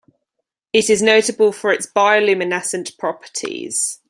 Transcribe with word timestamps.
It 0.73 0.89
is 0.89 1.03
notable 1.03 1.51
for 1.51 1.71
its 1.71 1.85
bioluminescent 1.85 2.97
properties. 2.97 3.99